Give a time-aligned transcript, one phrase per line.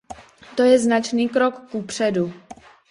[0.55, 2.33] To je značný krok kupředu.